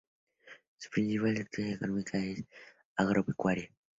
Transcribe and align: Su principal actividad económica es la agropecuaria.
Su 0.77 0.89
principal 0.89 1.37
actividad 1.37 1.75
económica 1.75 2.17
es 2.17 2.39
la 2.97 3.05
agropecuaria. 3.05 3.69